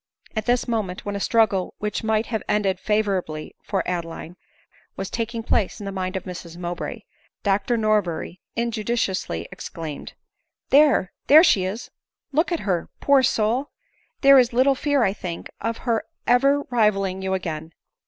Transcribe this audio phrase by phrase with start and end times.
[0.35, 4.35] At this moment, when a struggle which might have ended favorably for Adeline
[4.95, 7.01] was taking place in the mind of Mrs Mowbray,
[7.43, 10.13] Dr Norberry injudiciously exclaimed,
[10.71, 11.91] "There— there she is?
[12.31, 13.69] Look at her, poor soul!
[14.21, 17.71] There is little fear, 1 think, of her ever rivalling you again."